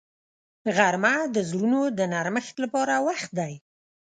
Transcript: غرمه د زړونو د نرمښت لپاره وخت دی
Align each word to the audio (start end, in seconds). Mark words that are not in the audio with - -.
غرمه 0.75 1.15
د 1.35 1.37
زړونو 1.49 1.81
د 1.97 1.99
نرمښت 2.13 2.55
لپاره 2.63 2.93
وخت 3.07 3.31
دی 3.39 3.53